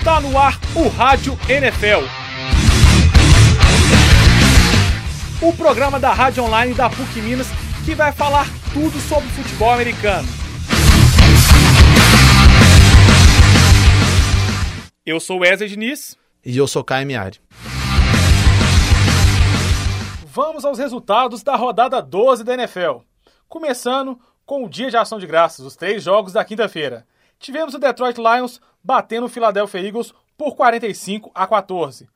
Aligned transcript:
Está 0.00 0.18
no 0.18 0.38
ar 0.38 0.58
o 0.74 0.88
Rádio 0.88 1.38
NFL. 1.46 2.06
O 5.42 5.52
programa 5.52 6.00
da 6.00 6.10
Rádio 6.10 6.42
Online 6.42 6.72
da 6.72 6.88
PUC 6.88 7.20
Minas 7.20 7.46
que 7.84 7.94
vai 7.94 8.10
falar 8.10 8.46
tudo 8.72 8.98
sobre 8.98 9.28
futebol 9.28 9.70
americano. 9.70 10.26
Eu 15.04 15.20
sou 15.20 15.40
Wesley 15.40 15.68
Diniz. 15.68 16.16
E 16.42 16.56
eu 16.56 16.66
sou 16.66 16.82
Caio 16.82 17.06
Miari. 17.06 17.38
Vamos 20.24 20.64
aos 20.64 20.78
resultados 20.78 21.42
da 21.42 21.56
rodada 21.56 22.00
12 22.00 22.42
da 22.42 22.54
NFL. 22.54 23.00
Começando 23.46 24.18
com 24.46 24.64
o 24.64 24.68
dia 24.68 24.88
de 24.88 24.96
ação 24.96 25.18
de 25.18 25.26
graças, 25.26 25.66
os 25.66 25.76
três 25.76 26.02
jogos 26.02 26.32
da 26.32 26.42
quinta-feira. 26.42 27.06
Tivemos 27.40 27.72
o 27.72 27.78
Detroit 27.78 28.18
Lions 28.18 28.60
batendo 28.84 29.24
o 29.24 29.28
Philadelphia 29.28 29.80
Eagles 29.80 30.12
por 30.36 30.54
45 30.54 31.30
a 31.34 31.46
14. 31.46 32.06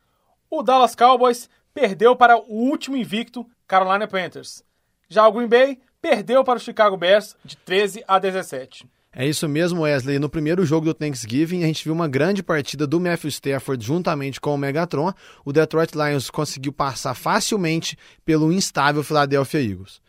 O 0.50 0.62
Dallas 0.62 0.94
Cowboys 0.94 1.48
perdeu 1.72 2.14
para 2.14 2.36
o 2.36 2.52
último 2.52 2.94
invicto 2.94 3.46
Carolina 3.66 4.06
Panthers. 4.06 4.62
Já 5.08 5.26
o 5.26 5.32
Green 5.32 5.48
Bay 5.48 5.80
perdeu 6.00 6.44
para 6.44 6.58
o 6.58 6.60
Chicago 6.60 6.98
Bears 6.98 7.34
de 7.42 7.56
13 7.56 8.04
a 8.06 8.18
17. 8.18 8.86
É 9.16 9.26
isso 9.26 9.48
mesmo, 9.48 9.82
Wesley. 9.82 10.18
No 10.18 10.28
primeiro 10.28 10.66
jogo 10.66 10.84
do 10.84 10.92
Thanksgiving, 10.92 11.62
a 11.62 11.66
gente 11.68 11.84
viu 11.84 11.94
uma 11.94 12.08
grande 12.08 12.42
partida 12.42 12.86
do 12.86 13.00
Matthew 13.00 13.30
Stafford 13.30 13.82
juntamente 13.82 14.38
com 14.38 14.54
o 14.54 14.58
Megatron. 14.58 15.10
O 15.42 15.52
Detroit 15.54 15.92
Lions 15.94 16.28
conseguiu 16.28 16.72
passar 16.72 17.14
facilmente 17.14 17.96
pelo 18.26 18.52
instável 18.52 19.02
Philadelphia 19.02 19.62
Eagles. 19.62 20.02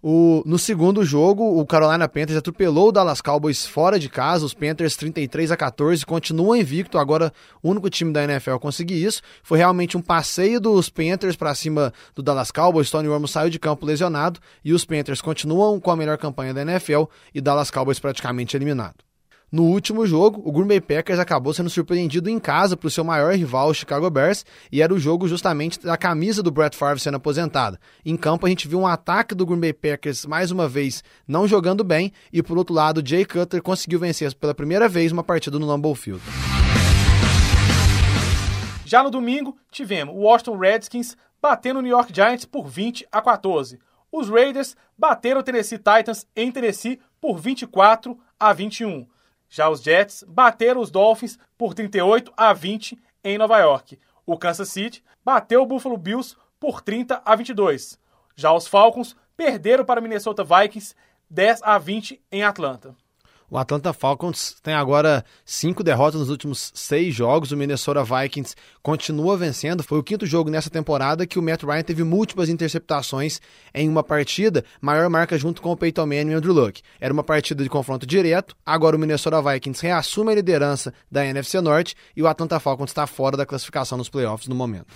O, 0.00 0.44
no 0.46 0.58
segundo 0.58 1.04
jogo, 1.04 1.58
o 1.58 1.66
Carolina 1.66 2.08
Panthers 2.08 2.38
atropelou 2.38 2.88
o 2.88 2.92
Dallas 2.92 3.20
Cowboys 3.20 3.66
fora 3.66 3.98
de 3.98 4.08
casa. 4.08 4.46
Os 4.46 4.54
Panthers 4.54 4.96
33 4.96 5.50
a 5.50 5.56
14 5.56 6.06
continuam 6.06 6.56
invicto. 6.56 6.98
Agora, 6.98 7.32
o 7.60 7.70
único 7.70 7.90
time 7.90 8.12
da 8.12 8.22
NFL 8.22 8.52
a 8.52 8.58
conseguir 8.60 9.02
isso. 9.04 9.20
Foi 9.42 9.58
realmente 9.58 9.96
um 9.96 10.00
passeio 10.00 10.60
dos 10.60 10.88
Panthers 10.88 11.34
para 11.34 11.54
cima 11.54 11.92
do 12.14 12.22
Dallas 12.22 12.52
Cowboys. 12.52 12.90
Tony 12.90 13.08
Romo 13.08 13.26
saiu 13.26 13.50
de 13.50 13.58
campo 13.58 13.84
lesionado 13.84 14.38
e 14.64 14.72
os 14.72 14.84
Panthers 14.84 15.20
continuam 15.20 15.80
com 15.80 15.90
a 15.90 15.96
melhor 15.96 16.16
campanha 16.16 16.54
da 16.54 16.62
NFL 16.62 17.04
e 17.34 17.40
Dallas 17.40 17.70
Cowboys 17.70 17.98
praticamente 17.98 18.56
eliminado. 18.56 19.07
No 19.50 19.62
último 19.62 20.06
jogo, 20.06 20.42
o 20.44 20.52
Green 20.52 20.66
Bay 20.66 20.78
Packers 20.78 21.18
acabou 21.18 21.54
sendo 21.54 21.70
surpreendido 21.70 22.28
em 22.28 22.38
casa 22.38 22.76
para 22.76 22.86
o 22.86 22.90
seu 22.90 23.02
maior 23.02 23.32
rival, 23.32 23.70
o 23.70 23.74
Chicago 23.74 24.10
Bears, 24.10 24.44
e 24.70 24.82
era 24.82 24.92
o 24.92 24.98
jogo 24.98 25.26
justamente 25.26 25.80
da 25.80 25.96
camisa 25.96 26.42
do 26.42 26.50
Brett 26.50 26.76
Favre 26.76 27.00
sendo 27.00 27.16
aposentada. 27.16 27.80
Em 28.04 28.14
campo, 28.14 28.44
a 28.44 28.50
gente 28.50 28.68
viu 28.68 28.78
um 28.78 28.86
ataque 28.86 29.34
do 29.34 29.46
Green 29.46 29.58
Bay 29.58 29.72
Packers, 29.72 30.26
mais 30.26 30.50
uma 30.50 30.68
vez, 30.68 31.02
não 31.26 31.48
jogando 31.48 31.82
bem, 31.82 32.12
e 32.30 32.42
por 32.42 32.58
outro 32.58 32.74
lado, 32.74 33.02
Jay 33.02 33.24
Cutler 33.24 33.62
conseguiu 33.62 33.98
vencer 33.98 34.34
pela 34.34 34.54
primeira 34.54 34.86
vez 34.86 35.12
uma 35.12 35.24
partida 35.24 35.58
no 35.58 35.64
Lambeau 35.64 35.94
Field. 35.94 36.20
Já 38.84 39.02
no 39.02 39.10
domingo, 39.10 39.56
tivemos 39.70 40.14
o 40.14 40.18
Washington 40.18 40.58
Redskins 40.58 41.16
batendo 41.40 41.78
o 41.78 41.82
New 41.82 41.90
York 41.90 42.12
Giants 42.14 42.44
por 42.44 42.68
20 42.68 43.06
a 43.10 43.22
14. 43.22 43.78
Os 44.12 44.28
Raiders 44.28 44.76
bateram 44.96 45.40
o 45.40 45.42
Tennessee 45.42 45.78
Titans 45.78 46.26
em 46.36 46.52
Tennessee 46.52 47.00
por 47.18 47.38
24 47.38 48.18
a 48.38 48.52
21. 48.52 49.06
Já 49.48 49.68
os 49.68 49.82
Jets 49.82 50.24
bateram 50.26 50.80
os 50.80 50.90
Dolphins 50.90 51.38
por 51.56 51.74
38 51.74 52.32
a 52.36 52.52
20 52.52 52.98
em 53.24 53.38
Nova 53.38 53.58
York. 53.58 53.98
O 54.26 54.36
Kansas 54.36 54.68
City 54.68 55.02
bateu 55.24 55.62
o 55.62 55.66
Buffalo 55.66 55.96
Bills 55.96 56.36
por 56.60 56.80
30 56.80 57.22
a 57.24 57.34
22. 57.34 57.98
Já 58.36 58.52
os 58.52 58.66
Falcons 58.66 59.16
perderam 59.36 59.84
para 59.84 60.00
o 60.00 60.02
Minnesota 60.02 60.44
Vikings 60.44 60.94
10 61.30 61.62
a 61.62 61.78
20 61.78 62.22
em 62.30 62.42
Atlanta. 62.42 62.94
O 63.50 63.56
Atlanta 63.56 63.94
Falcons 63.94 64.56
tem 64.62 64.74
agora 64.74 65.24
cinco 65.42 65.82
derrotas 65.82 66.20
nos 66.20 66.28
últimos 66.28 66.70
seis 66.74 67.14
jogos. 67.14 67.50
O 67.50 67.56
Minnesota 67.56 68.04
Vikings 68.04 68.54
continua 68.82 69.38
vencendo. 69.38 69.82
Foi 69.82 69.98
o 69.98 70.02
quinto 70.02 70.26
jogo 70.26 70.50
nessa 70.50 70.68
temporada 70.68 71.26
que 71.26 71.38
o 71.38 71.42
Matt 71.42 71.62
Ryan 71.62 71.82
teve 71.82 72.04
múltiplas 72.04 72.50
interceptações 72.50 73.40
em 73.72 73.88
uma 73.88 74.02
partida, 74.02 74.64
maior 74.82 75.08
marca 75.08 75.38
junto 75.38 75.62
com 75.62 75.72
o 75.72 75.76
Peyton 75.76 76.04
Manning 76.04 76.32
e 76.32 76.34
o 76.34 76.38
Andrew 76.38 76.52
Luck. 76.52 76.82
Era 77.00 77.12
uma 77.12 77.24
partida 77.24 77.62
de 77.62 77.70
confronto 77.70 78.06
direto. 78.06 78.54
Agora 78.66 78.96
o 78.96 78.98
Minnesota 78.98 79.40
Vikings 79.40 79.82
reassume 79.82 80.32
a 80.32 80.34
liderança 80.34 80.92
da 81.10 81.24
NFC 81.24 81.58
Norte 81.62 81.94
e 82.14 82.22
o 82.22 82.28
Atlanta 82.28 82.60
Falcons 82.60 82.90
está 82.90 83.06
fora 83.06 83.34
da 83.34 83.46
classificação 83.46 83.96
nos 83.96 84.10
playoffs 84.10 84.46
no 84.46 84.54
momento. 84.54 84.88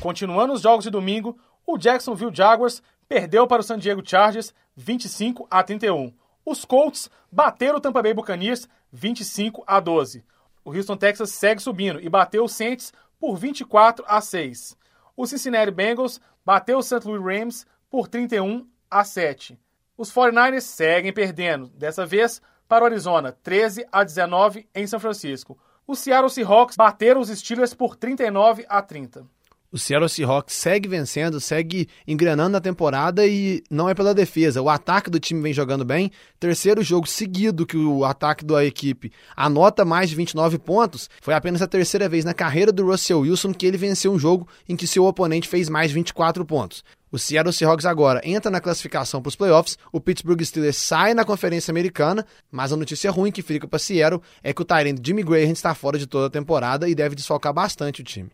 Continuando 0.00 0.54
os 0.54 0.62
jogos 0.62 0.84
de 0.84 0.90
domingo, 0.90 1.36
o 1.66 1.78
Jacksonville 1.78 2.34
Jaguars 2.34 2.82
perdeu 3.08 3.46
para 3.46 3.60
o 3.60 3.64
San 3.64 3.78
Diego 3.78 4.02
Chargers 4.04 4.54
25 4.76 5.46
a 5.50 5.62
31. 5.62 6.12
Os 6.44 6.64
Colts 6.64 7.10
bateram 7.30 7.78
o 7.78 7.80
Tampa 7.80 8.02
Bay 8.02 8.14
Buccaneers 8.14 8.68
25 8.92 9.62
a 9.66 9.80
12. 9.80 10.24
O 10.64 10.72
Houston 10.72 10.96
Texas 10.96 11.30
segue 11.30 11.62
subindo 11.62 12.00
e 12.00 12.08
bateu 12.08 12.44
o 12.44 12.48
Saints 12.48 12.92
por 13.18 13.36
24 13.36 14.04
a 14.08 14.20
6. 14.20 14.76
O 15.16 15.26
Cincinnati 15.26 15.70
Bengals 15.70 16.20
bateu 16.44 16.78
o 16.78 16.82
St. 16.82 17.00
Louis 17.04 17.22
Rams 17.22 17.66
por 17.90 18.08
31 18.08 18.66
a 18.90 19.04
7. 19.04 19.58
Os 19.96 20.12
49ers 20.12 20.62
seguem 20.62 21.12
perdendo, 21.12 21.68
dessa 21.68 22.06
vez 22.06 22.40
para 22.66 22.84
o 22.84 22.86
Arizona, 22.86 23.32
13 23.42 23.86
a 23.92 24.02
19 24.02 24.68
em 24.74 24.86
São 24.86 24.98
Francisco. 24.98 25.58
Os 25.86 25.98
Seattle 25.98 26.30
Seahawks 26.30 26.76
bateram 26.76 27.20
os 27.20 27.28
Steelers 27.28 27.74
por 27.74 27.94
39 27.94 28.64
a 28.68 28.80
30 28.80 29.26
o 29.72 29.78
Seattle 29.78 30.08
Seahawks 30.08 30.54
segue 30.54 30.86
vencendo, 30.86 31.40
segue 31.40 31.88
engrenando 32.06 32.50
na 32.50 32.60
temporada 32.60 33.26
e 33.26 33.62
não 33.70 33.88
é 33.88 33.94
pela 33.94 34.14
defesa. 34.14 34.60
O 34.60 34.68
ataque 34.68 35.08
do 35.08 35.18
time 35.18 35.40
vem 35.40 35.54
jogando 35.54 35.82
bem. 35.82 36.10
Terceiro 36.38 36.82
jogo 36.82 37.08
seguido 37.08 37.64
que 37.64 37.78
o 37.78 38.04
ataque 38.04 38.44
da 38.44 38.62
equipe 38.62 39.10
anota 39.34 39.82
mais 39.84 40.10
de 40.10 40.16
29 40.16 40.58
pontos. 40.58 41.08
Foi 41.22 41.32
apenas 41.32 41.62
a 41.62 41.66
terceira 41.66 42.06
vez 42.06 42.22
na 42.22 42.34
carreira 42.34 42.70
do 42.70 42.84
Russell 42.84 43.20
Wilson 43.20 43.54
que 43.54 43.64
ele 43.64 43.78
venceu 43.78 44.12
um 44.12 44.18
jogo 44.18 44.46
em 44.68 44.76
que 44.76 44.86
seu 44.86 45.06
oponente 45.06 45.48
fez 45.48 45.70
mais 45.70 45.88
de 45.88 45.94
24 45.94 46.44
pontos. 46.44 46.84
O 47.10 47.18
Seattle 47.18 47.52
Seahawks 47.52 47.86
agora 47.86 48.20
entra 48.24 48.50
na 48.50 48.60
classificação 48.60 49.22
para 49.22 49.28
os 49.28 49.36
playoffs. 49.36 49.78
O 49.90 50.00
Pittsburgh 50.00 50.42
Steelers 50.42 50.76
sai 50.76 51.14
na 51.14 51.24
Conferência 51.24 51.70
Americana, 51.70 52.26
mas 52.50 52.72
a 52.72 52.76
notícia 52.76 53.10
ruim 53.10 53.30
que 53.30 53.42
fica 53.42 53.66
para 53.66 53.78
Seattle 53.78 54.20
é 54.42 54.52
que 54.52 54.62
o 54.62 54.64
Tyrant 54.64 54.98
Jimmy 55.02 55.22
Graham 55.22 55.52
está 55.52 55.74
fora 55.74 55.98
de 55.98 56.06
toda 56.06 56.26
a 56.26 56.30
temporada 56.30 56.88
e 56.88 56.94
deve 56.94 57.14
desfalcar 57.14 57.52
bastante 57.52 58.00
o 58.00 58.04
time. 58.04 58.30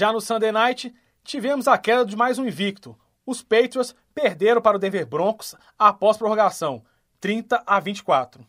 Já 0.00 0.14
no 0.14 0.20
Sunday 0.22 0.50
Night, 0.50 0.94
tivemos 1.22 1.68
a 1.68 1.76
queda 1.76 2.06
de 2.06 2.16
mais 2.16 2.38
um 2.38 2.46
invicto. 2.46 2.96
Os 3.26 3.42
Patriots 3.42 3.94
perderam 4.14 4.62
para 4.62 4.78
o 4.78 4.80
Denver 4.80 5.06
Broncos 5.06 5.54
após 5.78 6.16
prorrogação, 6.16 6.82
30 7.20 7.62
a 7.66 7.78
24. 7.78 8.42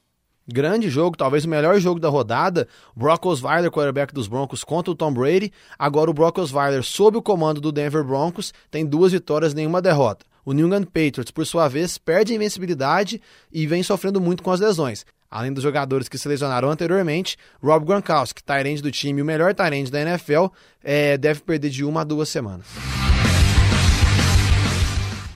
Grande 0.47 0.89
jogo, 0.89 1.17
talvez 1.17 1.43
o 1.43 1.49
melhor 1.49 1.77
jogo 1.77 1.99
da 1.99 2.07
rodada. 2.07 2.69
Brock 2.95 3.25
Osweiler, 3.25 3.69
quarterback 3.69 4.13
dos 4.13 4.29
Broncos, 4.29 4.63
contra 4.63 4.93
o 4.93 4.95
Tom 4.95 5.11
Brady. 5.11 5.51
Agora 5.77 6.09
o 6.09 6.13
Brock 6.13 6.37
Osweiler, 6.37 6.83
sob 6.83 7.17
o 7.17 7.21
comando 7.21 7.59
do 7.59 7.69
Denver 7.69 8.05
Broncos, 8.05 8.53
tem 8.69 8.85
duas 8.85 9.11
vitórias, 9.11 9.53
nenhuma 9.53 9.81
derrota. 9.81 10.25
O 10.45 10.53
New 10.53 10.67
England 10.67 10.85
Patriots, 10.85 11.31
por 11.31 11.45
sua 11.45 11.67
vez, 11.67 11.97
perde 11.97 12.31
a 12.31 12.35
invencibilidade 12.37 13.21
e 13.51 13.67
vem 13.67 13.83
sofrendo 13.83 14.21
muito 14.21 14.41
com 14.41 14.51
as 14.51 14.61
lesões. 14.61 15.05
Além 15.31 15.53
dos 15.53 15.63
jogadores 15.63 16.09
que 16.09 16.17
se 16.17 16.27
lesionaram 16.27 16.69
anteriormente, 16.69 17.37
Rob 17.63 17.85
Gronkowski, 17.85 18.43
Tyrande 18.43 18.81
do 18.81 18.91
time, 18.91 19.21
o 19.21 19.25
melhor 19.25 19.55
Tyrande 19.55 19.89
da 19.89 20.01
NFL, 20.01 20.47
é, 20.83 21.17
deve 21.17 21.39
perder 21.39 21.69
de 21.69 21.85
uma 21.85 22.01
a 22.01 22.03
duas 22.03 22.27
semanas. 22.27 22.67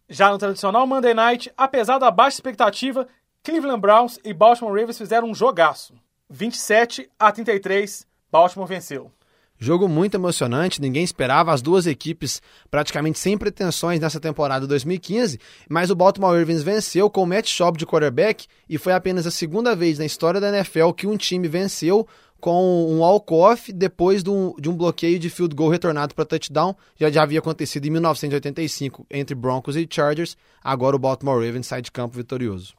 Já 0.09 0.29
no 0.29 0.37
tradicional 0.37 0.85
Monday 0.85 1.13
Night, 1.13 1.49
apesar 1.57 1.97
da 1.97 2.11
baixa 2.11 2.35
expectativa, 2.35 3.07
Cleveland 3.41 3.79
Browns 3.79 4.19
e 4.21 4.33
Baltimore 4.33 4.77
Ravens 4.77 4.97
fizeram 4.97 5.29
um 5.29 5.33
jogaço. 5.33 5.93
27 6.29 7.09
a 7.17 7.31
33, 7.31 8.05
Baltimore 8.29 8.67
venceu. 8.67 9.09
Jogo 9.57 9.87
muito 9.87 10.15
emocionante, 10.15 10.81
ninguém 10.81 11.03
esperava, 11.03 11.53
as 11.53 11.61
duas 11.61 11.87
equipes 11.87 12.41
praticamente 12.69 13.17
sem 13.17 13.37
pretensões 13.37 13.99
nessa 13.99 14.19
temporada 14.19 14.67
2015, 14.67 15.39
mas 15.69 15.89
o 15.89 15.95
Baltimore 15.95 16.37
Ravens 16.37 16.61
venceu 16.61 17.09
com 17.09 17.23
o 17.23 17.25
Matt 17.25 17.47
Schaub 17.47 17.77
de 17.77 17.85
quarterback 17.85 18.47
e 18.69 18.77
foi 18.77 18.91
apenas 18.93 19.25
a 19.25 19.31
segunda 19.31 19.75
vez 19.75 19.97
na 19.97 20.05
história 20.05 20.41
da 20.41 20.49
NFL 20.49 20.91
que 20.91 21.07
um 21.07 21.15
time 21.15 21.47
venceu 21.47 22.05
com 22.39 22.91
um 22.91 22.99
walk-off 22.99 23.71
depois 23.71 24.21
de 24.21 24.29
um, 24.29 24.53
de 24.59 24.69
um, 24.69 24.75
bloqueio 24.75 25.17
de 25.17 25.29
field 25.29 25.55
goal 25.55 25.69
retornado 25.69 26.13
para 26.13 26.25
touchdown. 26.25 26.75
Já, 26.99 27.09
já 27.09 27.23
havia 27.23 27.39
acontecido 27.39 27.87
em 27.87 27.89
1985 27.89 29.07
entre 29.09 29.33
Broncos 29.33 29.75
e 29.75 29.87
Chargers. 29.89 30.37
Agora 30.63 30.95
o 30.95 30.99
Baltimore 30.99 31.43
Ravens 31.43 31.65
sai 31.65 31.81
de 31.81 31.91
campo 31.91 32.17
vitorioso. 32.17 32.75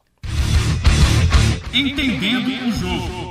Entendendo 1.73 2.47
o 2.47 2.71
jogo. 2.71 3.26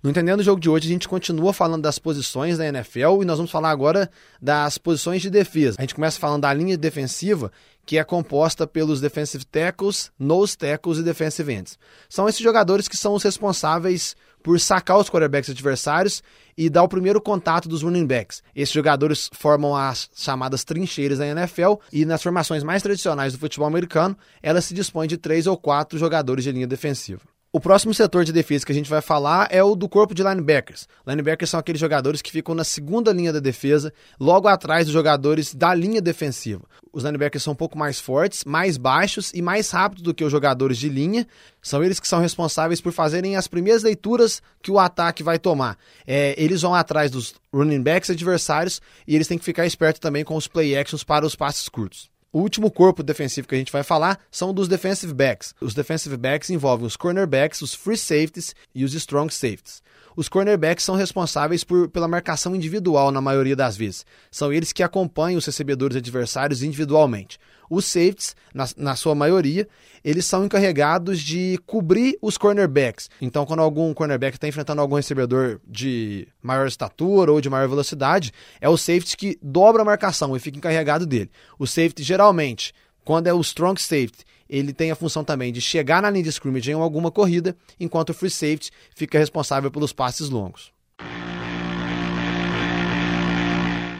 No 0.00 0.10
Entendendo 0.10 0.38
o 0.38 0.44
Jogo 0.44 0.60
de 0.60 0.70
hoje, 0.70 0.86
a 0.86 0.92
gente 0.92 1.08
continua 1.08 1.52
falando 1.52 1.82
das 1.82 1.98
posições 1.98 2.56
da 2.56 2.64
NFL 2.64 3.20
e 3.20 3.24
nós 3.24 3.36
vamos 3.36 3.50
falar 3.50 3.70
agora 3.70 4.08
das 4.40 4.78
posições 4.78 5.20
de 5.20 5.28
defesa. 5.28 5.76
A 5.76 5.82
gente 5.82 5.96
começa 5.96 6.20
falando 6.20 6.42
da 6.42 6.54
linha 6.54 6.78
defensiva, 6.78 7.50
que 7.84 7.98
é 7.98 8.04
composta 8.04 8.64
pelos 8.64 9.00
defensive 9.00 9.44
tackles, 9.44 10.12
nose 10.16 10.56
tackles 10.56 10.98
e 10.98 11.02
defensive 11.02 11.52
ends. 11.52 11.76
São 12.08 12.28
esses 12.28 12.40
jogadores 12.40 12.86
que 12.86 12.96
são 12.96 13.12
os 13.14 13.24
responsáveis 13.24 14.14
por 14.40 14.60
sacar 14.60 14.98
os 14.98 15.10
quarterbacks 15.10 15.50
adversários 15.50 16.22
e 16.56 16.70
dar 16.70 16.84
o 16.84 16.88
primeiro 16.88 17.20
contato 17.20 17.68
dos 17.68 17.82
running 17.82 18.06
backs. 18.06 18.40
Esses 18.54 18.72
jogadores 18.72 19.28
formam 19.32 19.74
as 19.74 20.08
chamadas 20.14 20.62
trincheiras 20.62 21.18
da 21.18 21.26
NFL 21.26 21.74
e 21.92 22.04
nas 22.04 22.22
formações 22.22 22.62
mais 22.62 22.84
tradicionais 22.84 23.32
do 23.32 23.38
futebol 23.40 23.66
americano, 23.66 24.16
ela 24.40 24.60
se 24.60 24.74
dispõe 24.74 25.08
de 25.08 25.16
três 25.16 25.48
ou 25.48 25.56
quatro 25.56 25.98
jogadores 25.98 26.44
de 26.44 26.52
linha 26.52 26.68
defensiva. 26.68 27.22
O 27.58 27.60
próximo 27.60 27.92
setor 27.92 28.24
de 28.24 28.32
defesa 28.32 28.64
que 28.64 28.70
a 28.70 28.74
gente 28.74 28.88
vai 28.88 29.02
falar 29.02 29.48
é 29.50 29.60
o 29.64 29.74
do 29.74 29.88
corpo 29.88 30.14
de 30.14 30.22
linebackers. 30.22 30.86
Linebackers 31.04 31.50
são 31.50 31.58
aqueles 31.58 31.80
jogadores 31.80 32.22
que 32.22 32.30
ficam 32.30 32.54
na 32.54 32.62
segunda 32.62 33.12
linha 33.12 33.32
da 33.32 33.40
defesa, 33.40 33.92
logo 34.20 34.46
atrás 34.46 34.86
dos 34.86 34.92
jogadores 34.92 35.52
da 35.52 35.74
linha 35.74 36.00
defensiva. 36.00 36.62
Os 36.92 37.02
linebackers 37.02 37.42
são 37.42 37.54
um 37.54 37.56
pouco 37.56 37.76
mais 37.76 37.98
fortes, 37.98 38.44
mais 38.44 38.76
baixos 38.76 39.32
e 39.34 39.42
mais 39.42 39.72
rápidos 39.72 40.04
do 40.04 40.14
que 40.14 40.22
os 40.22 40.30
jogadores 40.30 40.78
de 40.78 40.88
linha. 40.88 41.26
São 41.60 41.82
eles 41.82 41.98
que 41.98 42.06
são 42.06 42.20
responsáveis 42.20 42.80
por 42.80 42.92
fazerem 42.92 43.34
as 43.34 43.48
primeiras 43.48 43.82
leituras 43.82 44.40
que 44.62 44.70
o 44.70 44.78
ataque 44.78 45.24
vai 45.24 45.36
tomar. 45.36 45.76
É, 46.06 46.40
eles 46.40 46.62
vão 46.62 46.76
atrás 46.76 47.10
dos 47.10 47.34
running 47.52 47.82
backs 47.82 48.08
adversários 48.08 48.80
e 49.04 49.16
eles 49.16 49.26
têm 49.26 49.36
que 49.36 49.44
ficar 49.44 49.66
espertos 49.66 49.98
também 49.98 50.22
com 50.22 50.36
os 50.36 50.46
play 50.46 50.78
actions 50.78 51.02
para 51.02 51.26
os 51.26 51.34
passes 51.34 51.68
curtos. 51.68 52.08
O 52.38 52.40
último 52.40 52.70
corpo 52.70 53.02
defensivo 53.02 53.48
que 53.48 53.56
a 53.56 53.58
gente 53.58 53.72
vai 53.72 53.82
falar 53.82 54.20
são 54.30 54.54
dos 54.54 54.68
defensive 54.68 55.12
backs. 55.12 55.56
Os 55.60 55.74
defensive 55.74 56.16
backs 56.16 56.50
envolvem 56.50 56.86
os 56.86 56.96
cornerbacks, 56.96 57.62
os 57.62 57.74
free 57.74 57.96
safeties 57.96 58.54
e 58.72 58.84
os 58.84 58.94
strong 58.94 59.34
safeties. 59.34 59.82
Os 60.14 60.28
cornerbacks 60.28 60.84
são 60.84 60.94
responsáveis 60.94 61.64
por, 61.64 61.88
pela 61.88 62.06
marcação 62.06 62.54
individual 62.54 63.10
na 63.10 63.20
maioria 63.20 63.56
das 63.56 63.76
vezes. 63.76 64.06
São 64.30 64.52
eles 64.52 64.72
que 64.72 64.84
acompanham 64.84 65.36
os 65.36 65.46
recebedores 65.46 65.96
adversários 65.96 66.62
individualmente. 66.62 67.40
Os 67.70 67.84
safeties, 67.84 68.34
na, 68.54 68.66
na, 68.76 68.96
sua 68.96 69.14
maioria, 69.14 69.68
eles 70.04 70.24
são 70.24 70.44
encarregados 70.44 71.20
de 71.20 71.58
cobrir 71.66 72.16
os 72.22 72.38
cornerbacks. 72.38 73.10
Então, 73.20 73.44
quando 73.44 73.60
algum 73.60 73.92
cornerback 73.92 74.36
está 74.36 74.48
enfrentando 74.48 74.80
algum 74.80 74.96
recebedor 74.96 75.60
de 75.66 76.26
maior 76.42 76.66
estatura 76.66 77.32
ou 77.32 77.40
de 77.40 77.50
maior 77.50 77.68
velocidade, 77.68 78.32
é 78.60 78.68
o 78.68 78.76
safety 78.76 79.16
que 79.16 79.38
dobra 79.42 79.82
a 79.82 79.84
marcação 79.84 80.36
e 80.36 80.40
fica 80.40 80.56
encarregado 80.58 81.06
dele. 81.06 81.30
O 81.58 81.66
safety, 81.66 82.02
geralmente, 82.02 82.72
quando 83.04 83.26
é 83.26 83.32
o 83.32 83.40
strong 83.40 83.80
safety, 83.80 84.24
ele 84.48 84.72
tem 84.72 84.90
a 84.90 84.96
função 84.96 85.22
também 85.22 85.52
de 85.52 85.60
chegar 85.60 86.00
na 86.00 86.10
linha 86.10 86.24
de 86.24 86.30
scrimmage 86.30 86.70
em 86.70 86.74
alguma 86.74 87.10
corrida, 87.10 87.54
enquanto 87.78 88.10
o 88.10 88.14
free 88.14 88.30
safety 88.30 88.70
fica 88.94 89.18
responsável 89.18 89.70
pelos 89.70 89.92
passes 89.92 90.30
longos. 90.30 90.72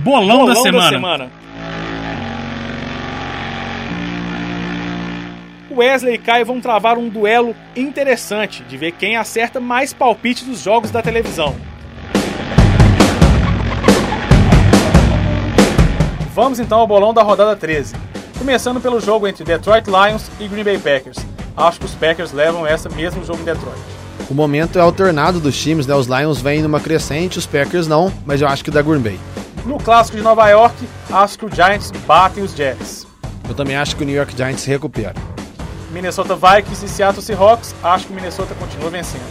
Bolão, 0.01 0.39
Bolão 0.39 0.47
da, 0.47 0.55
semana. 0.57 0.85
da 0.85 0.89
semana. 0.89 1.33
Wesley 5.79 6.15
e 6.15 6.19
Caio 6.19 6.45
vão 6.45 6.61
travar 6.61 6.99
um 6.99 7.09
duelo 7.09 7.55
interessante 7.77 8.65
de 8.65 8.77
ver 8.77 8.93
quem 8.93 9.17
acerta 9.17 9.61
mais 9.61 9.93
palpites 9.93 10.43
dos 10.43 10.61
jogos 10.61 10.91
da 10.91 11.01
televisão. 11.01 11.55
Vamos 16.35 16.59
então 16.59 16.81
ao 16.81 16.87
bolão 16.87 17.15
da 17.15 17.23
rodada 17.23 17.55
13. 17.55 17.95
Começando 18.37 18.81
pelo 18.81 19.01
jogo 19.01 19.29
entre 19.29 19.45
Detroit 19.45 19.87
Lions 19.87 20.29
e 20.41 20.49
Green 20.49 20.65
Bay 20.65 20.79
Packers. 20.79 21.19
Acho 21.57 21.79
que 21.79 21.87
os 21.87 21.95
Packers 21.95 22.33
levam 22.33 22.67
essa 22.67 22.89
mesmo 22.89 23.25
jogo 23.25 23.41
em 23.41 23.45
Detroit. 23.45 23.79
O 24.29 24.35
momento 24.35 24.79
é 24.79 24.83
alternado 24.83 25.39
dos 25.39 25.57
times, 25.57 25.87
né? 25.87 25.95
Os 25.95 26.07
Lions 26.07 26.41
vêm 26.41 26.61
numa 26.61 26.81
crescente, 26.81 27.39
os 27.39 27.47
Packers 27.47 27.87
não, 27.87 28.13
mas 28.27 28.41
eu 28.41 28.49
acho 28.49 28.65
que 28.65 28.71
da 28.71 28.83
Green 28.83 29.01
Bay. 29.01 29.19
No 29.65 29.79
clássico 29.79 30.17
de 30.17 30.25
Nova 30.25 30.49
York, 30.49 30.77
acho 31.11 31.39
que 31.39 31.47
os 31.47 31.55
Giants 31.55 31.93
batem 32.05 32.43
os 32.43 32.53
Jets. 32.53 33.07
Eu 33.49 33.55
também 33.55 33.77
acho 33.77 33.95
que 33.95 34.03
o 34.03 34.07
New 34.07 34.17
York 34.17 34.37
Giants 34.37 34.63
se 34.63 34.69
recupera. 34.69 35.28
Minnesota 35.91 36.35
Vikings 36.37 36.85
e 36.85 36.89
Seattle 36.89 37.23
Seahawks, 37.23 37.75
acho 37.83 38.07
que 38.07 38.13
o 38.13 38.15
Minnesota 38.17 38.55
continua 38.55 38.91
vencendo. 38.91 39.23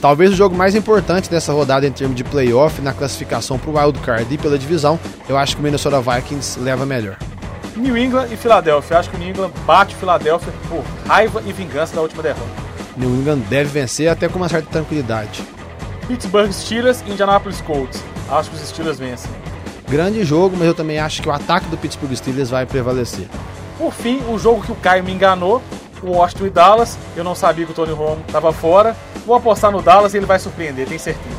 Talvez 0.00 0.32
o 0.32 0.36
jogo 0.36 0.56
mais 0.56 0.74
importante 0.74 1.28
dessa 1.28 1.52
rodada 1.52 1.86
em 1.86 1.92
termos 1.92 2.16
de 2.16 2.24
playoff 2.24 2.80
na 2.80 2.92
classificação 2.92 3.58
para 3.58 3.70
o 3.70 3.78
Wild 3.78 3.98
Card 4.00 4.32
e 4.32 4.38
pela 4.38 4.58
divisão, 4.58 4.98
eu 5.28 5.36
acho 5.36 5.56
que 5.56 5.60
o 5.60 5.64
Minnesota 5.64 6.00
Vikings 6.00 6.60
leva 6.60 6.86
melhor. 6.86 7.16
New 7.76 7.96
England 7.96 8.28
e 8.30 8.36
Filadélfia. 8.36 8.98
Acho 8.98 9.10
que 9.10 9.16
o 9.16 9.18
New 9.18 9.28
England 9.28 9.52
bate 9.66 9.94
o 9.94 9.98
Filadélfia 9.98 10.52
por 10.68 10.84
raiva 11.06 11.42
e 11.46 11.52
vingança 11.52 11.94
da 11.94 12.02
última 12.02 12.22
derrota. 12.22 12.50
New 12.96 13.08
England 13.10 13.38
deve 13.48 13.70
vencer 13.70 14.08
até 14.08 14.28
com 14.28 14.38
uma 14.38 14.48
certa 14.48 14.68
tranquilidade. 14.70 15.42
Pittsburgh 16.06 16.50
Steelers 16.50 17.02
e 17.06 17.12
Indianapolis 17.12 17.60
Colts. 17.60 18.02
Acho 18.28 18.50
que 18.50 18.56
os 18.56 18.68
Steelers 18.68 18.98
vencem. 18.98 19.30
Grande 19.88 20.24
jogo, 20.24 20.56
mas 20.56 20.66
eu 20.66 20.74
também 20.74 20.98
acho 20.98 21.22
que 21.22 21.28
o 21.28 21.32
ataque 21.32 21.66
do 21.68 21.76
Pittsburgh 21.76 22.14
Steelers 22.14 22.50
vai 22.50 22.66
prevalecer. 22.66 23.26
Por 23.78 23.92
fim, 23.92 24.20
o 24.28 24.38
jogo 24.38 24.62
que 24.62 24.72
o 24.72 24.74
Caio 24.74 25.04
me 25.04 25.12
enganou, 25.12 25.62
o 26.02 26.10
Washington 26.12 26.46
e 26.46 26.50
Dallas. 26.50 26.98
Eu 27.16 27.24
não 27.24 27.34
sabia 27.34 27.64
que 27.64 27.72
o 27.72 27.74
Tony 27.74 27.92
Romo 27.92 28.22
estava 28.26 28.52
fora. 28.52 28.96
Vou 29.26 29.36
apostar 29.36 29.70
no 29.70 29.82
Dallas 29.82 30.14
e 30.14 30.16
ele 30.16 30.26
vai 30.26 30.38
surpreender, 30.38 30.86
tenho 30.86 31.00
certeza. 31.00 31.36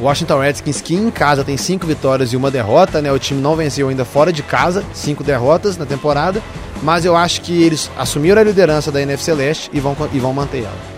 O 0.00 0.04
Washington 0.04 0.40
Redskins, 0.40 0.80
que 0.80 0.94
em 0.94 1.10
casa 1.10 1.44
tem 1.44 1.56
cinco 1.56 1.86
vitórias 1.86 2.32
e 2.32 2.36
uma 2.36 2.50
derrota, 2.50 3.00
né? 3.00 3.12
O 3.12 3.18
time 3.18 3.40
não 3.40 3.54
venceu 3.54 3.88
ainda 3.88 4.04
fora 4.04 4.32
de 4.32 4.42
casa, 4.42 4.84
cinco 4.92 5.22
derrotas 5.22 5.76
na 5.76 5.86
temporada. 5.86 6.42
Mas 6.82 7.04
eu 7.04 7.16
acho 7.16 7.40
que 7.42 7.62
eles 7.62 7.90
assumiram 7.96 8.40
a 8.40 8.44
liderança 8.44 8.90
da 8.90 9.00
NFC 9.00 9.32
Leste 9.32 9.70
e 9.72 9.78
vão, 9.78 9.96
e 10.12 10.18
vão 10.18 10.32
manter 10.32 10.64
ela. 10.64 10.92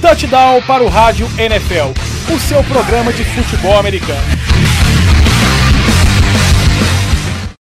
Touchdown 0.00 0.62
para 0.62 0.84
o 0.84 0.88
Rádio 0.88 1.28
NFL, 1.38 1.90
o 2.32 2.38
seu 2.38 2.62
programa 2.64 3.12
de 3.12 3.24
futebol 3.24 3.78
americano. 3.78 4.20